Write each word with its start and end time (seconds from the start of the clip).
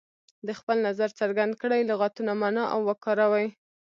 د 0.47 0.49
خپل 0.59 0.77
نظر 0.87 1.09
څرګند 1.19 1.53
کړئ 1.61 1.81
لغتونه 1.91 2.31
معنا 2.41 2.63
او 2.73 2.79
وکاروي. 2.89 3.47